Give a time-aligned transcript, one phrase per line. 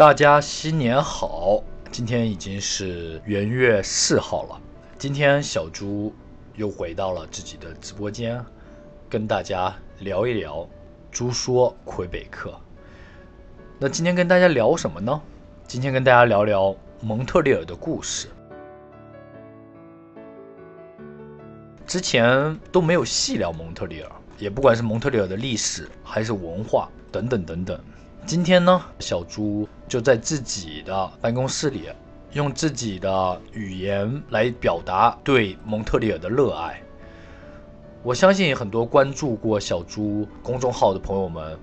[0.00, 1.62] 大家新年好！
[1.90, 4.58] 今天已经是元月四号了。
[4.96, 6.10] 今天小猪
[6.54, 8.42] 又回到了自己的直播间，
[9.10, 10.66] 跟大家聊一聊
[11.10, 12.58] 猪说魁北克。
[13.78, 15.20] 那今天跟大家聊什么呢？
[15.66, 18.28] 今天跟大家聊聊蒙特利尔的故事。
[21.86, 27.78] 之前都没有细聊蒙特利尔，也不管是蒙特利尔的历史还是文化等等等等。
[28.26, 31.88] 今天呢，小猪就在自己的办公室里，
[32.32, 36.80] 用自己的语言来表达对蒙特利尔的热爱。
[38.02, 41.58] 我相信很多关注过小猪公众号的朋友们，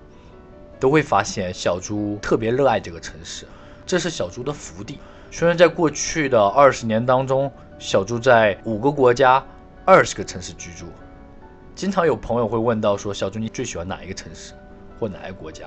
[0.78, 3.46] 都会发现小猪特别热爱这个城市，
[3.86, 4.98] 这是小猪的福地。
[5.30, 9.42] 虽然在过去的二十年当中，小猪在五个国家。
[9.84, 10.84] 二十个城市居住，
[11.74, 14.52] 经常有朋友会问到说：“小猪，你最喜欢哪一个城市
[15.00, 15.64] 或哪一个国家？”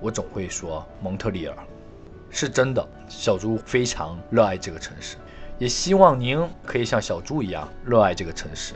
[0.00, 1.54] 我总会说蒙特利尔，
[2.30, 2.86] 是真的。
[3.06, 5.16] 小猪非常热爱这个城市，
[5.58, 8.74] 也希望您可以像小猪一样热爱这个城市。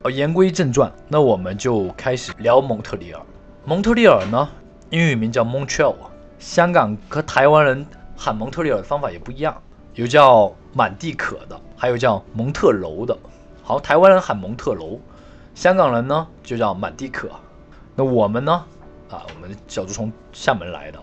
[0.00, 3.20] 哦，言归正传，那我们就开始聊蒙特利尔。
[3.64, 4.48] 蒙特利尔呢，
[4.90, 5.94] 英语名叫 Montreal，
[6.38, 9.62] 香港和台湾人喊蒙特利尔的方法也不一样。
[9.94, 13.16] 有叫满地可的，还有叫蒙特楼的。
[13.62, 14.98] 好，台湾人喊蒙特楼，
[15.54, 17.28] 香港人呢就叫满地可。
[17.96, 18.64] 那我们呢？
[19.10, 20.98] 啊，我们小猪从厦门来的，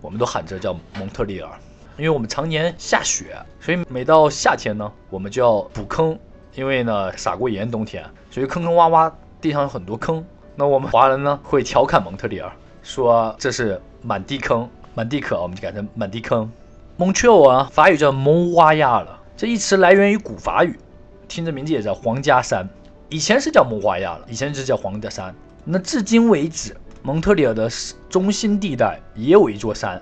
[0.00, 1.50] 我们都喊着叫蒙特利尔，
[1.96, 6.16] 因为我们常年下雪，所以每到夏天呢，我们就要补坑，
[6.54, 10.24] 因为呢撒过盐冬天，所以坑坑洼洼，地上有很多坑。
[10.54, 12.52] 那我们华人呢会调侃蒙特利尔，
[12.84, 16.48] 说这是满地坑，满地可，我们就改成满地坑。
[16.96, 19.18] 蒙特利尔啊，法语叫蒙瓦亚了。
[19.36, 20.78] 这一词来源于古法语，
[21.26, 22.68] 听着名字也叫皇家山。
[23.08, 25.34] 以前是叫蒙瓦亚了，以前是叫皇家山。
[25.70, 27.68] 那至今为止，蒙特利尔的
[28.08, 30.00] 中心地带也有一座山，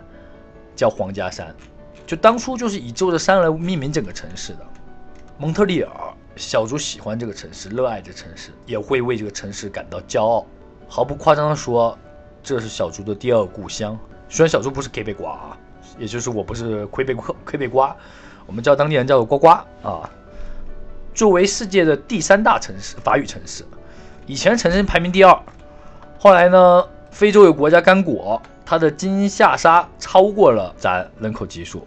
[0.76, 1.52] 叫皇家山。
[2.06, 4.60] 就当初就是以这座山来命名整个城市的。
[5.38, 5.90] 蒙特利尔，
[6.36, 10.46] 小猪喜欢这个城市，热爱这城市，也会为这个城市感到骄傲。
[10.88, 11.98] 毫不夸张地说，
[12.44, 13.98] 这是小猪的第二故乡。
[14.28, 15.58] 虽然小猪不是 K 北瓜啊。
[15.98, 17.96] 也就是我不是魁北克魁北瓜，
[18.44, 19.48] 我们叫当地人叫做呱呱
[19.82, 20.10] 啊。
[21.14, 23.64] 作为世界的第三大城市，法语城市，
[24.26, 25.40] 以前曾经排名第二，
[26.26, 31.86] 后来呢，非洲有国家干果，它的金夏沙超过了咱人口基数，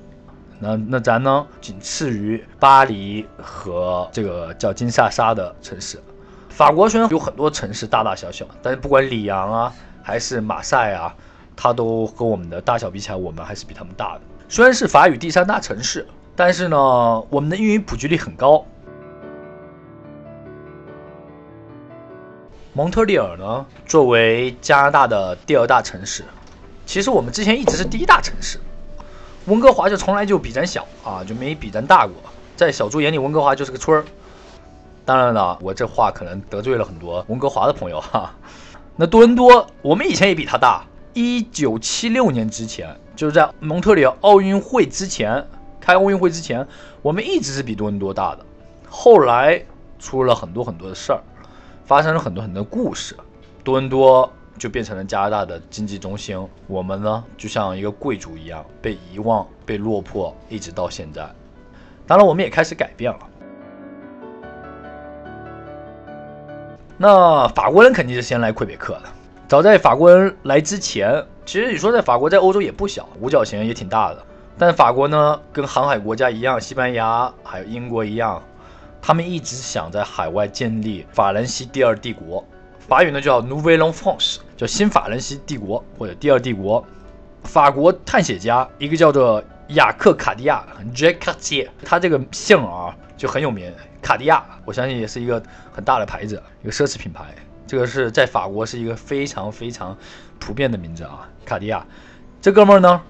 [0.60, 6.02] 那那咱呢，仅次于巴黎和这个叫金萨沙的城市。
[6.48, 11.14] 法国虽然有很多城市大大小小，但是不管里昂啊，还是马赛啊。
[11.54, 14.22] 它都和我们的大小比起来，我们还是比他们大的。
[14.48, 18.66] 虽然是法语第三大城市，但是呢，我们的英语普及率很高。
[22.74, 26.24] 蒙特利尔呢，作为加拿大的第二大城市，
[26.86, 28.60] 其实我们之前一直是第一大城市。
[29.46, 32.14] 温哥华就从来就比咱小啊，就没比咱大过。
[32.56, 34.06] 在小猪眼里，温哥华就是个村儿。
[35.04, 38.36] 当然了，我这话可能得罪了很多温哥华的朋友哈。
[38.96, 40.86] 那多伦多，我们以前也比他大。
[41.14, 45.44] 一九七六年之前，就是在蒙特利尔奥运会之前，
[45.82, 46.68] 开奥运会之前，
[47.02, 48.46] 我们一直是比多伦多大的。
[48.88, 49.66] 后来
[49.98, 51.24] 出了很多很多的事儿，
[51.90, 53.16] 发生了很多很多故事，
[53.64, 56.40] 多伦多就变成了加拿大的经济中心。
[56.68, 61.28] 我们呢，就像一个贵族一样，被遗忘、被落魄，一直到现在。
[62.06, 63.20] 当然，我们也开始改变了。
[66.96, 69.04] 那法国人肯定是先来魁北克的。
[69.48, 74.24] 早在法国人来之前，其实你说在法国在欧洲也不小，五角形也挺大的。
[74.60, 78.40] 但法国呢，跟航海国家一样，西班牙还有英国一样，
[79.02, 82.44] 他们一直想在海外建立法兰西第二帝国。
[82.80, 86.84] 法语呢叫 Nouvelle France，叫新法兰西帝国或者第二帝国。
[87.44, 93.72] 法国探险家一个叫做雅克卡地亚 （Jack Cartier），他这个姓啊就很有名。
[94.02, 97.26] 卡地亚，我相信也是一个很大的牌子，一个奢侈品牌。
[97.68, 99.96] 这个是在法国是一个非常非常
[100.40, 101.86] 普遍的名字啊，卡地亚。
[102.42, 103.02] 这哥们儿呢，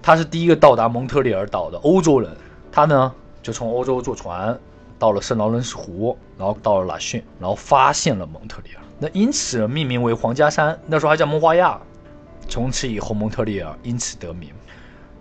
[0.00, 2.30] 他是第一个到达蒙特利尔岛的欧洲人。
[2.70, 3.12] 他呢
[3.42, 4.56] 就从欧洲坐船
[4.98, 8.80] 到了圣劳伦斯湖，然后到了拉逊，然后发现了蒙特利尔。
[8.98, 11.78] 那因此命名为皇家山，那时候还叫蒙华亚。
[12.48, 14.50] 从此以后，蒙特利尔因此得名。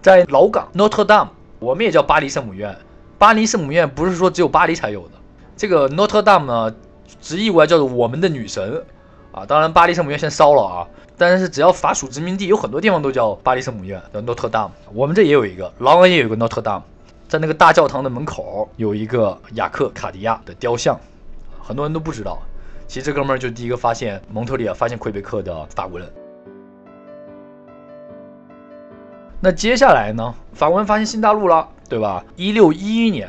[0.02, 1.30] 在老港 Notre Dame，
[1.60, 2.76] 我们也叫巴黎圣母院。
[3.18, 5.12] 巴黎圣母院不是说只有巴黎才有的，
[5.56, 6.76] 这个 Notre Dame 呢。
[7.22, 8.84] 直译过来叫做我们的女神，
[9.32, 10.88] 啊，当然巴黎圣母院先烧了啊，
[11.18, 14.70] 但是只要法属殖民地，有很多地方都叫巴黎圣母院，叫 Notre Dame。
[14.94, 16.82] 我们这也有一个，劳恩也有一个 Notre Dame，
[17.28, 20.98] 在那个大教堂的门口有一个雅克卡迪亚的雕像，
[21.62, 22.42] 很多人都不知道，
[22.88, 26.10] 其实这哥们儿就第一个发现蒙特利尔、发现魁北克的法国人。
[29.42, 32.24] 那接下来呢，法国人发现新大陆了，对吧？
[32.38, 33.28] 一六一一年，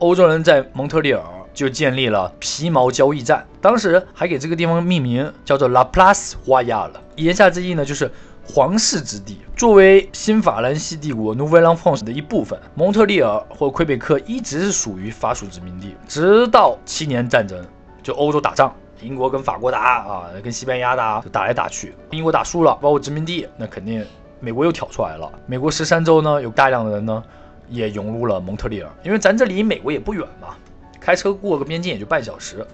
[0.00, 1.22] 欧洲人在蒙特利尔
[1.54, 8.10] 就建立了皮毛交易站，当时还给这个地方命名叫做 La Place Royale，言下之意呢就是。
[8.44, 17.64] 皇室之地，作为新法兰西帝国 （Nouvelle-France） 的一部分，蒙特利尔或魁北克一直是属于法属殖民地，直到七年战争，
[18.02, 24.04] 就欧洲打仗，英国跟法国打啊，跟西班牙打，打来打去，英国打输了，包括殖民地，那肯定
[24.40, 25.30] 美国又挑出来了。
[25.46, 27.22] 美国十三州呢，有大量的人呢，
[27.68, 30.56] 也涌入了蒙特利尔，因为咱这离美国也不远嘛，
[31.00, 32.66] 开车过个边境也就半小时，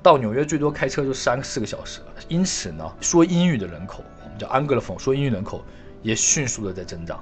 [0.00, 4.02] 到纽约最多开车就三四个小时，因此呢，说英语的人口。
[4.38, 5.64] 叫安格勒风，说英语人口
[6.02, 7.18] 也迅速的在增长。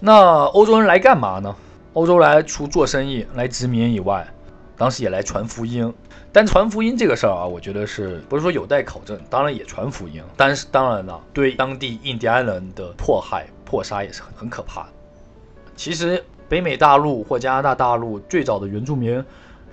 [0.00, 1.54] 那欧洲人来干嘛呢？
[1.94, 4.26] 欧洲来除做生意、来殖民以外，
[4.76, 5.92] 当时也来传福音。
[6.30, 9.18] 但传福音这个事儿啊，我觉得是不是说有待考证？
[9.28, 14.88] 当然也传福音，但是当然呢，对当地印第安人的迫害、迫杀也是很很可怕的。
[15.74, 19.24] 其实北美大陆或加拿大大陆最早的原住民，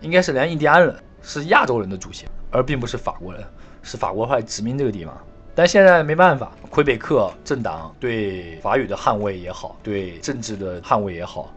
[0.01, 3.44] 应该是连印第安人，是亚洲人的祖先，而并不是法国人。
[3.85, 5.15] 是法国来殖民这个地方，
[5.53, 11.53] 但现在没办法，魁北克政党对法语的捍卫也好，对政治的捍卫也好，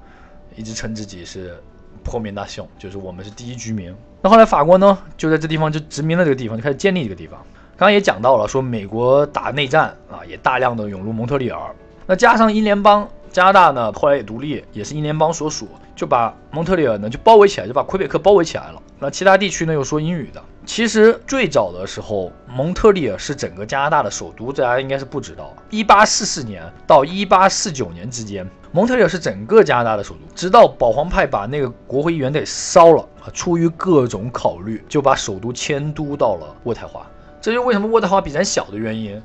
[0.54, 1.56] 一直称自己是
[2.04, 3.92] 破灭大雄，就是我们是第一居民。
[4.20, 7.40] 那后来法国呢，就在这地方就殖民了这个地方，就开始建立这个地方。
[7.78, 11.60] 刚刚也讲到了，说美国打内战啊，也大量的涌入蒙特利尔。
[12.06, 15.66] 那加上英联邦，加拿大呢后来也独立，也是英联邦所属，
[15.96, 18.82] 就把蒙特利尔呢就包围起来，就把魁北克包围起来了。
[19.00, 20.42] 那其他地区呢又说英语的。
[20.66, 25.54] 其实最早的时候，蒙特利尔是整个加拿大的首都，大家应该是不知道。
[25.70, 30.20] 一八四四年到一八四九年之间，蒙特利尔是整个加拿大的首都。
[30.34, 37.06] 直到保皇派把那个国会议员给烧了，出于各种考虑，就把首都迁都到了渥太华。
[37.40, 39.22] 这就为什么渥太华比咱小的原因。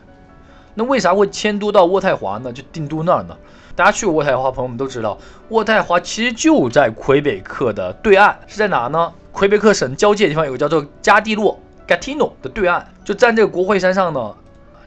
[0.75, 2.53] 那为啥会迁都到渥太华呢？
[2.53, 3.35] 就定都那儿呢？
[3.75, 5.17] 大家去过渥太华，朋友们都知道，
[5.49, 9.11] 渥太华其实就在魁北克的对岸，是在哪呢？
[9.33, 14.35] 魁北克省交界的地方有个叫做加蒂洛 （Gatineau） 的对岸，就站这个国会山上呢。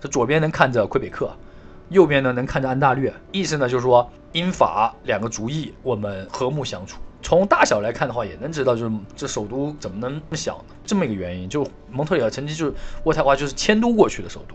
[0.00, 1.28] 这左边能看着魁北克，
[1.88, 3.12] 右边呢能看着安大略。
[3.32, 7.00] 意思呢就是说，英法两个族裔我们和睦相处。
[7.20, 10.74] 从大小来看的话，也能知道就是这首都怎么能那么小呢？
[10.84, 12.72] 这么一个原因，就蒙特利尔曾经就是
[13.04, 14.54] 渥太华就是迁都过去的首都。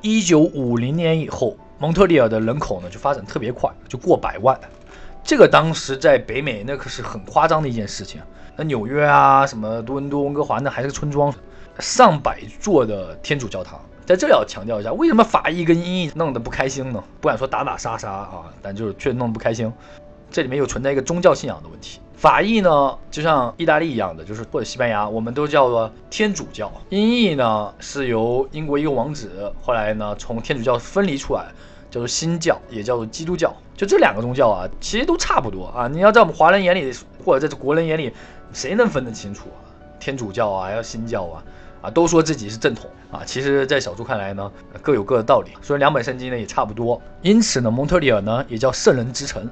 [0.00, 4.58] 一九五零年以后，蒙特利尔的人口呢就发展特别快，就过百万。
[5.22, 8.22] 这个当时在北美那可是很夸张的一件事情。
[8.64, 11.32] 纽约啊，什么多伦多、温哥华，那还是个村庄，
[11.78, 13.80] 上百座的天主教堂。
[14.06, 17.02] 在这里要强调一下，为什么法裔跟英裔弄得不开心呢？
[17.20, 19.72] 不敢说打打杀杀啊，但就是确实弄得不开心。
[20.30, 22.00] 这里面又存在一个宗教信仰的问题。
[22.16, 26.70] 法裔呢，就像意大利一样的，就是或者西班牙，我们都叫做天主教。
[26.88, 31.46] 英译呢，是由英国一个王子后来呢从天主教分离出来，
[31.90, 33.54] 叫做新教，也叫做基督教。
[33.80, 35.88] 就这两个宗教啊，其实都差不多啊。
[35.88, 36.92] 你要在我们华人眼里，
[37.24, 38.12] 或者在这国人眼里。
[38.52, 39.64] 谁能分得清楚啊？
[39.98, 41.42] 天主教啊，还有新教啊，
[41.80, 43.22] 啊，都说自己是正统啊。
[43.24, 45.52] 其实，在小猪看来呢，各有各的道理。
[45.62, 47.00] 所以两本圣经呢也差不多。
[47.22, 49.48] 因此呢，蒙特利尔呢也叫圣人之城。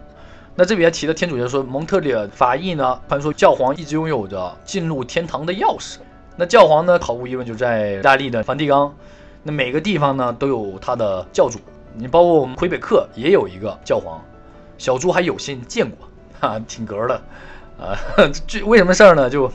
[0.55, 5.97] 那这里还提的天主教说，蒙特利尔法裔呢，传说教皇一直拥有着进入天堂的钥匙。
[6.37, 8.95] 那教皇呢，毫无疑问就在意大利的梵蒂冈。
[9.43, 11.61] 那每个地方呢都有他的教主，
[11.99, 14.23] 你包括我们魁北克也有一个教皇。
[14.79, 16.09] 小猪还有幸见过，
[16.41, 17.21] 哈，挺格的。
[17.79, 17.99] 啊，
[18.47, 19.29] 这为什么事儿呢？
[19.29, 19.51] 就，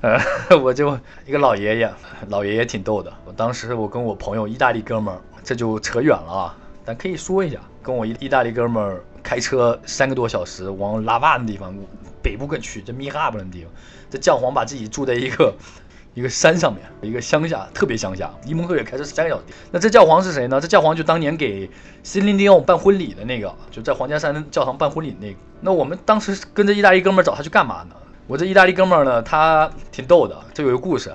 [0.00, 0.18] 呃，
[0.60, 1.90] 我就一个老爷爷，
[2.28, 3.12] 老爷爷挺逗的。
[3.24, 11.72] 我当时我跟我朋友意大利哥们儿，这就扯远了啊，但可以说一下，跟我意意大利哥们儿开车三个多小时往拉瓦那地方，
[12.20, 13.70] 北部更去，这米哈布的地方，
[14.10, 15.54] 这教皇把自己住在一个
[16.18, 19.44] 一个山上面，一个乡下，特别乡下，离蒙特利尔开车三个小时。
[19.70, 20.60] 那这教皇是谁呢？
[20.60, 21.70] 这教皇就当年给
[22.02, 25.38] 西林迪奥办婚礼的那个，就在皇家山教堂办婚礼那个。
[25.60, 27.94] 那我们当时跟着意大利哥们儿找他去干嘛呢？
[28.26, 30.36] 我这意大利哥们儿呢，他挺逗的。
[30.52, 31.14] 这有一个故事，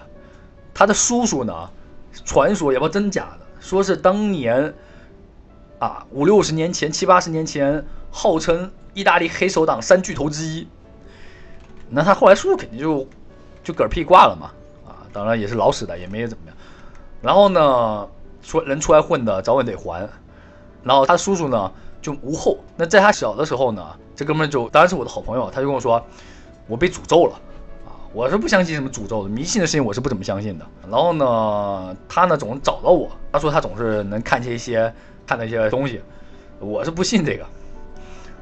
[0.74, 1.70] 他的叔叔呢，
[2.24, 4.74] 传说也不知道真假的，说是当年
[5.80, 10.66] 啊五六十年前、七八十年前，号称意大利黑手党三巨头之一。
[11.90, 13.06] 那他后来叔叔肯定就
[13.66, 14.52] 就嗝屁挂了嘛，
[15.13, 16.55] 当然也是老死的，也没怎么样。
[17.22, 18.08] 然后呢，
[18.41, 20.10] 说人出来混的，早晚得还。
[20.84, 22.58] 然后他叔叔呢就无后。
[22.75, 23.86] 那在他小的时候呢。
[24.15, 26.00] 这哥们就当然是我的好朋友，他就跟我说，
[26.67, 27.34] 我被诅咒了，
[27.84, 30.65] 啊，我是不相信什么诅咒的，迷信的事情我是不怎么相信的。
[30.88, 34.93] 然后呢，他呢总找到我，他说他总是能看见一些
[35.25, 36.00] 看到一些东西，
[36.60, 37.46] 我是不信这个。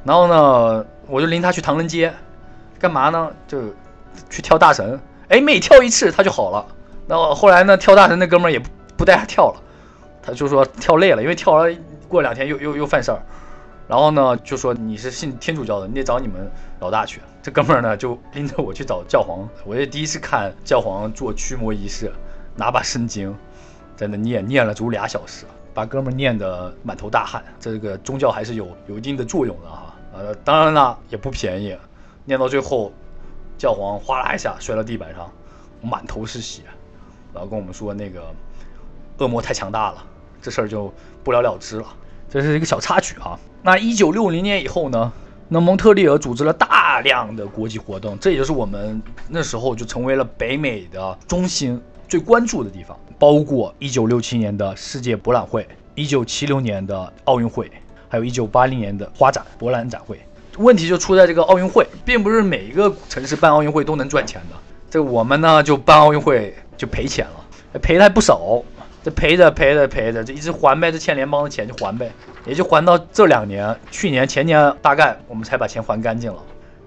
[0.03, 2.13] 然后呢，我就领他去唐人街，
[2.77, 3.31] 干嘛呢？
[3.47, 3.61] 就
[4.29, 4.99] 去跳大神，
[5.31, 6.65] 哎，每跳一次他就好了。
[7.07, 9.63] 那后来呢，跳大神那哥们儿也不不带他跳了，
[10.21, 11.73] 他就说跳累了，因为跳了
[12.09, 13.19] 过两天又又又犯事儿，
[13.87, 17.21] 然后呢就说你是信天主教的，你得找你们老大去。
[17.41, 22.11] 这哥们儿呢就拎着我去找教皇，我也第一次看教皇做驱魔仪式，
[22.57, 23.33] 拿把圣经
[23.95, 27.41] 在那念，念了足俩小时，把哥们儿念得满头大汗。
[27.57, 31.75] 这个宗教还是有有一定的作用的哈，呃，当然了也不便宜，
[32.25, 32.91] 念到最后，
[33.61, 35.31] 教皇哗啦一下摔到地板上，
[35.83, 36.63] 满头是血，
[37.31, 38.33] 然后跟我们说那个
[39.19, 40.03] 恶魔太强大了，
[40.41, 40.91] 这事儿就
[41.23, 41.85] 不了了之了。
[42.27, 43.39] 这是一个小插曲啊。
[43.61, 45.13] 那一九六零年以后呢？
[45.47, 48.99] 那蒙特利尔组织了大量的国际活动，这也就是我们
[49.29, 57.71] 那时候就成为了北美的中心，最关注的地方，包括一九六七年的世界博览会，一九七六年的奥运会，
[58.09, 60.19] 还有一九八零年的花展博览展会。
[60.61, 64.55] 问题就出在这个奥运会，并不是每一个城市办奥运会都能赚钱的。
[64.89, 68.61] 这我们呢就办奥运会就赔钱了，赔的还不少。
[69.03, 72.11] 这赔着赔着赔着，这一直还呗，这欠联邦的钱就还呗，
[72.45, 76.39] 也就还到这两年，去年前年大概我们才把钱还干净了。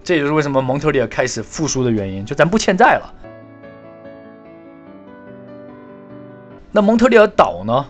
[0.04, 3.12] 这也就是为什么蒙特利尔开始复苏的原因，就咱不欠债了。
[6.71, 7.87] 那蒙特利尔岛呢？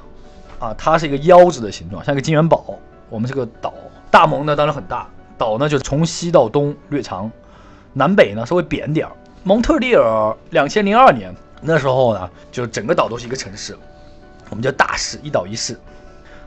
[0.59, 2.79] 啊，它是一个腰子的形状，像一个金元宝。
[3.11, 3.75] 我们这个岛，
[4.11, 5.07] 大蒙呢当然很大，
[5.44, 7.30] 岛呢就从西到东略长，
[7.92, 9.12] 南北呢稍微扁点儿。
[9.42, 13.76] 蒙特利尔两千零二年那时候呢，就整个岛都是一个城市。
[14.48, 15.78] 我们叫大市，一岛一市。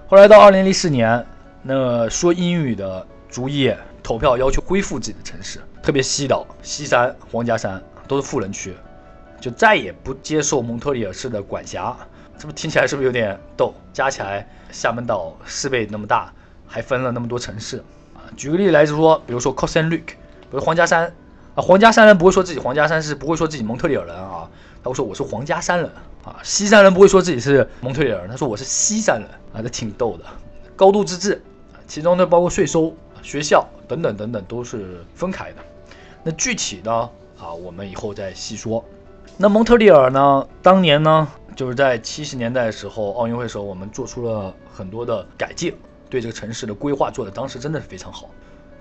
[0.07, 1.23] 后来到二零零四年，
[1.61, 8.75] 那说英语的族裔投票要求恢复自己的城市，特别西岛、西山、皇家山都是富人区，
[9.39, 11.95] 就再也不接受蒙特利尔市的管辖。
[12.35, 13.75] 这不听起来是不是有点逗？
[13.93, 16.33] 加起来厦门岛四倍那么大，
[16.65, 17.83] 还分了那么多城市！
[18.35, 20.15] 举个例子来说，比如说 c o s t n Lake，比
[20.51, 21.13] 如皇家山
[21.55, 24.49] 啊，皇家山人不会说自己皇家山是不会说自己蒙特利尔人啊，
[24.83, 25.89] 他会说我是皇家山人。
[26.25, 30.25] 啊，西山人不会说自己是蒙特利尔人，他说我是西山人啊，这挺逗的。
[30.75, 31.41] 高度自治，
[31.87, 32.93] 其中呢包括税收、
[33.23, 35.57] 学校等等等等都是分开的。
[36.23, 38.83] 那具体呢啊，我们以后再细说。
[39.37, 45.73] 那蒙特利尔呢，当年呢就是在七十年代的时候，奥运会时候我们做出了很多的改进，
[46.09, 48.29] 对这个城市的规划做的当时真的是非常好。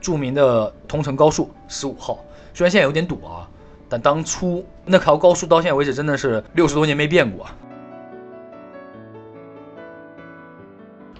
[0.00, 3.48] 著名的通城高速十五号，虽然现在有点堵啊。
[3.88, 7.46] 但当初那条高速到现在为止真的是六十多年没变过。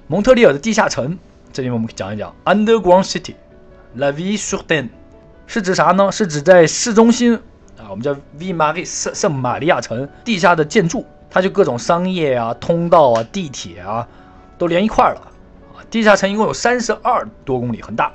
[0.09, 1.17] 蒙特利尔的地下城，
[1.53, 4.91] 这里我们讲一讲 Underground City，La Ville s u r t e n
[5.47, 6.11] 是指啥呢？
[6.11, 7.37] 是指在市中心
[7.79, 14.09] 啊，我们叫 Ville Marie 圣圣玛利亚城地下的建筑，它就各种商业啊、通道啊、地铁啊
[14.59, 15.33] 都连一块儿了。
[15.91, 18.13] 地下城一共有三十二多公里，很大，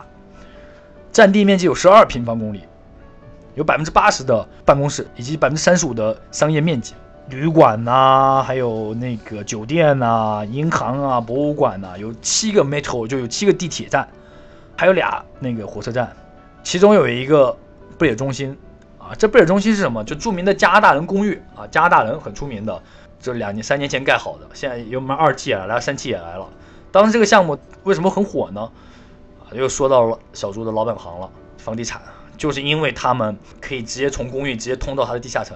[1.12, 2.64] 占地面积有十二平方公里。
[3.56, 6.94] 有百分之八十的办公室，以及百分之三十五的商业面积，
[7.28, 14.08] 旅馆呐，还有那个酒店呐，银行啊，博物馆呐，有七个 metro，就有七个地铁站，
[14.78, 16.16] 还有俩那个火车站，
[16.64, 17.54] 其中有一个
[17.98, 18.58] 贝尔中心
[18.98, 20.02] 啊，这贝尔中心是什么？
[20.06, 22.82] 就著名的加拿大人公寓啊，加拿大人很出名的，
[23.20, 26.48] 这两年三年前盖好的，现在有我们二期也来了，三期也来了。
[26.92, 28.70] 当时这个项目为什么很火呢？
[29.44, 32.02] 啊，又说到了小猪的老本行了，房地产。
[32.38, 35.56] 就是因为他们可以直接从公寓直接通到它的地下城，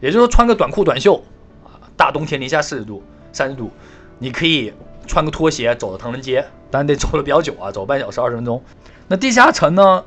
[0.00, 1.22] 也就是说穿个短裤短袖
[1.62, 3.00] 啊，大冬天零下四十度、
[3.32, 3.70] 三十度，
[4.18, 4.72] 你可以
[5.06, 8.60] 穿个拖鞋走到唐人街，当然得走的比较久啊，走半小时二十分钟。
[9.06, 10.04] 那地下城呢，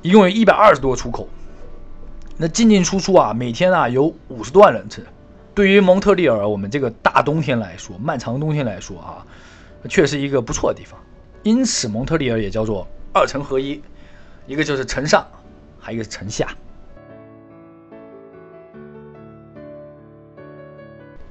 [0.00, 1.28] 一共有一百二十多出口，
[2.38, 5.06] 那进进出出啊，每天啊有五十多万人次。
[5.54, 9.26] 对于蒙特利尔我们这个大冬天来说，漫长冬天来说啊，
[9.88, 10.98] 确实一个不错的地方。
[11.42, 13.82] 因此蒙特利尔也叫做二城合一，
[14.46, 15.26] 一个就是城上。
[15.80, 16.48] 还有一个是城下，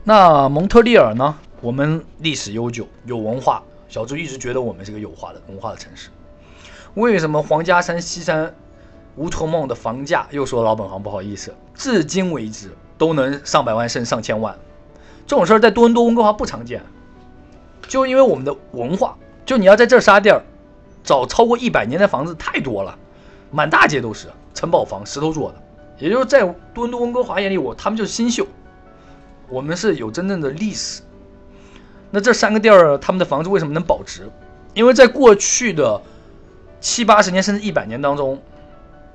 [0.03, 1.37] 那蒙特利尔呢？
[1.59, 3.61] 我们历史悠久，有文化。
[3.89, 6.09] 小朱一直觉得我们是个有化的文化的城市。
[6.95, 8.55] 为什么皇家山西山
[9.17, 10.25] 乌托梦的房价？
[10.31, 14.57] 又说老本行不好意思，至今为止都能上百万甚至上千万。
[15.27, 16.81] 这种事儿在多伦多、温哥华不常见，
[17.87, 19.17] 就因为我们的文化。
[19.45, 20.41] 就你要在这儿地儿，
[21.03, 22.97] 找超过一百年的房子太多了，
[23.49, 24.27] 满大街都是。
[24.53, 25.63] 城堡房，石头做的，
[25.99, 26.41] 也就是在
[26.73, 28.45] 多伦多、温哥华眼里，我他们就是新秀，
[29.47, 31.01] 我们是有真正的历史。
[32.09, 34.27] 那这三个地儿，他们的房子为什么能保值？
[34.73, 36.01] 因为在过去的
[36.81, 38.41] 七八十年甚至一百年当中，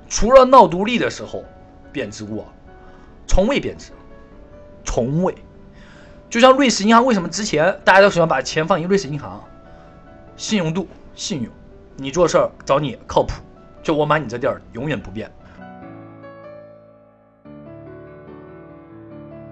[0.07, 1.43] 除了闹独立的时候
[1.91, 2.47] 贬值过，
[3.27, 3.91] 从未贬值，
[4.85, 5.35] 从未。
[6.33, 7.79] 就像瑞士银行为什么值钱？
[7.85, 9.39] 大家都喜欢把钱放进瑞士银行，
[10.35, 11.53] 信用度、信用，
[11.95, 13.33] 你做事儿找你靠谱。
[13.83, 15.31] 就我买你这地儿永远不变。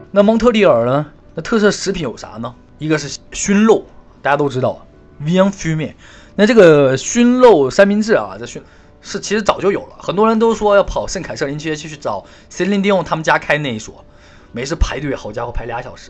[0.09, 1.05] 那蒙特利尔呢？
[1.35, 2.51] 那特色食品有啥呢？
[2.79, 3.85] 一个是熏肉
[4.23, 4.83] 大家都知道
[5.21, 5.87] ，Vian f u m
[6.33, 8.59] 那这个熏肉三明治啊，这熏
[9.01, 14.03] 是其实早就有了，很多人都说要跑圣凯瑟琳街去找 Celine Dion 他们家开那一所，
[14.51, 16.09] 每次排队，好家伙排俩小时，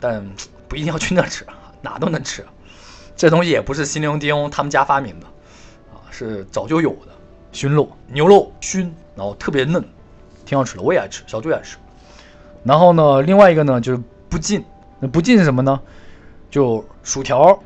[0.00, 0.24] 但
[0.68, 1.46] 不一定要去那吃，
[1.82, 2.44] 哪都能吃。
[3.16, 5.26] 这东西也不是 Celine Dion 他们家发明的，
[5.92, 7.12] 啊，是早就有的
[7.52, 9.84] 熏肉，牛肉熏，然后特别嫩，
[10.44, 11.76] 挺好吃的，我也爱吃，小猪也爱吃。
[12.62, 14.64] 然后呢，另外一个呢就是不劲，
[15.00, 15.80] 那不劲是什么呢？
[16.50, 17.58] 就薯条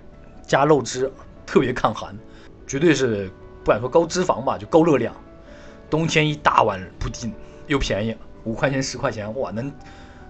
[0.46, 1.12] 加肉汁，
[1.44, 2.16] 特别抗寒，
[2.66, 3.30] 绝对是
[3.62, 5.14] 不敢说高脂肪吧，就高热量。
[5.90, 7.32] 冬天一大碗不进
[7.66, 9.70] 又便宜，五块钱十块钱，哇，能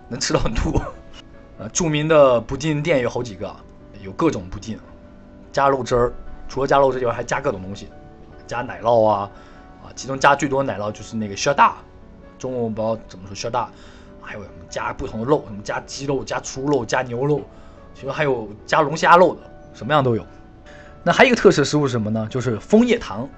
[0.08, 0.80] 能吃到很吐。
[1.70, 3.54] 著名的布丁店有好几个，
[4.02, 4.78] 有各种布丁，
[5.52, 6.12] 加肉汁儿，
[6.48, 7.88] 除了加肉汁以外还加各种东西，
[8.46, 9.30] 加奶酪啊
[9.82, 11.76] 啊，其中加最多奶酪就是那个肖大，
[12.38, 13.70] 中文不知道怎么说肖大，
[14.20, 17.42] 还有什么加不同的肉，什么加鸡肉、加猪肉、加牛肉。
[17.94, 19.40] 其实还有加龙虾肉的，
[19.74, 20.24] 什么样都有。
[21.02, 22.26] 那还有一个特色食物是什么呢？
[22.30, 23.28] 就是枫叶糖。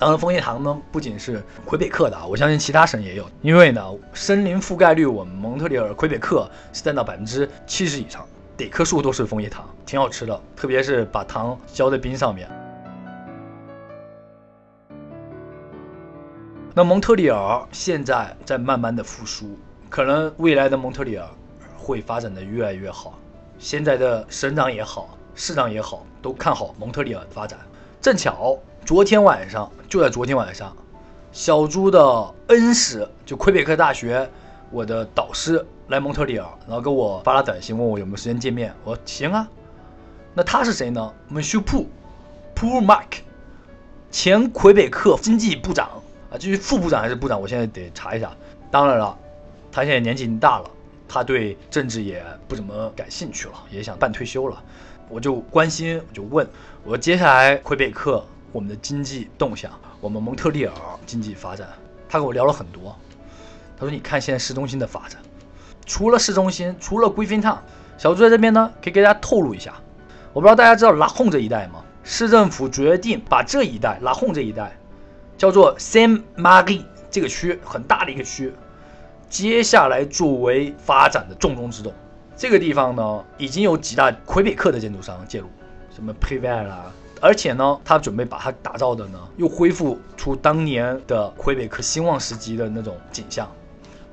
[0.00, 3.30] 当然，枫叶糖呢不仅是魁北克的啊，我相信其他省也有。
[3.42, 3.82] 因为呢，
[4.14, 8.26] 森林覆盖率我们蒙特利尔、魁北克是占到百分之七十以上，
[8.56, 10.40] 得棵树都是枫叶糖，挺好吃的。
[10.56, 12.48] 特别是把糖浇在冰上面。
[16.74, 19.58] 那蒙特利尔现在在慢慢的复苏，
[19.90, 21.28] 可能未来的蒙特利尔
[21.76, 23.18] 会发展的越来越好。
[23.58, 27.58] 现在的省长也好，市长也好，都看好蒙特利尔的发展。
[28.00, 28.58] 正巧
[28.90, 30.76] 昨天晚上，就在昨天晚上，
[31.30, 34.28] 小猪的恩师就魁北克大学
[34.68, 38.74] 我的导师来蒙特利尔，然后给我发了短信，问我有没有时间见面。
[38.82, 39.48] 我说行啊。
[40.34, 43.20] 那他是谁呢？Monsieur Pou，Pou Mark，
[44.10, 45.88] 前魁北克经济部长
[46.32, 48.32] 啊，至于副部长还是部长，我现在得查一下。
[48.72, 49.16] 当然了，
[49.70, 50.68] 他现在年纪已经大了。
[51.06, 54.60] 他对政治也不怎么感兴趣了，也想半退休了。
[55.08, 56.44] 我就关心，我就问
[56.82, 60.72] 我接下来魁北克我们的经济动向，我们蒙特利尔
[61.06, 61.68] 经济发展。
[62.08, 62.96] 他跟我聊了很多。
[63.76, 65.20] 他说：“你看现在市中心的发展，
[65.86, 67.58] 除了市中心，除了魁北克
[67.96, 69.74] 小朱在这边呢，可以给大家透露一下。
[70.32, 71.82] 我不知道大家知道拉洪这一带吗？
[72.02, 74.76] 市政府决定把这一带拉洪这一带
[75.38, 78.52] 叫做 Saint Marie 这个区，很大的一个区。”
[79.30, 81.92] 接下来作为发展的重中之重，
[82.36, 85.46] 这个地方呢，已经有几大魁北克的建筑商介入，
[85.94, 93.46] 什么 p r i v a 啦，而且呢，他准备把它打造的呢，又恢复出当年的魁北克兴旺时期的那种景象，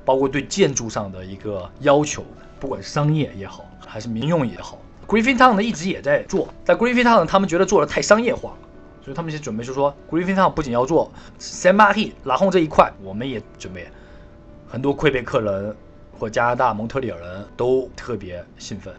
[0.04, 2.22] 包括对建筑上的一个要求，
[2.60, 8.54] 不管是商业也好，还是民用也好，Griffin Town 呢一直也在做，在 Griffin Town 他们觉得做的太商业化，
[9.02, 13.88] 所以他们就准备就说，Griffin Town 不仅要做 s a n m a r t i 拉洪这一块，我们也准备。
[14.70, 15.74] 很多魁北克人
[16.18, 18.92] 或加拿大蒙特利尔人都特别兴奋。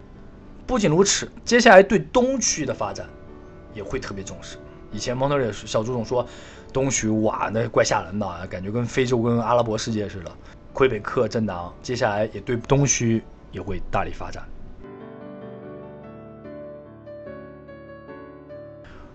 [0.65, 3.07] 不仅如此，接下来对东区的发展
[3.73, 4.57] 也会特别重视。
[4.91, 6.25] 以前蒙特利尔小朱总说，
[6.73, 10.31] 东区哇，那怪吓人的，感觉跟非洲、跟阿拉伯世界似的。
[10.73, 14.43] 魁北克政党接下来也对东区也会大力发展。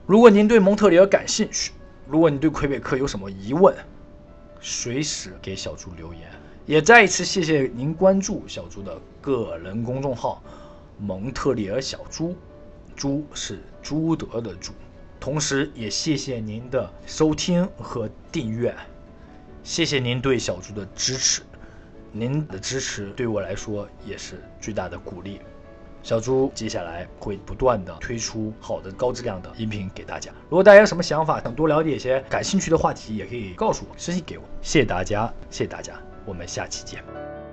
[0.07, 1.73] 如果您对蒙特利尔感兴趣，
[2.07, 3.75] 如果你对魁北克有什么疑问，
[4.61, 6.23] 随时给小朱留言。
[6.67, 10.43] 也再一次谢谢您关注小猪的个人公众号
[10.99, 12.35] “蒙特利尔小猪”，
[12.97, 14.73] 猪是朱德的猪。
[15.21, 18.75] 同时，也谢谢您的收听和订阅，
[19.63, 21.43] 谢谢您对小猪的支持，
[22.13, 25.41] 您的支持对我来说也是最大的鼓励。
[26.03, 30.31] 小猪接下来会不断的推出好的高质量的音频给大家。
[30.51, 34.45] 如果大家有什么想法，想多了解一些感兴趣的话题，也可以告诉我，私信给我。
[34.61, 35.95] 谢谢大家，谢谢大家。
[36.27, 37.44] 我们下期见。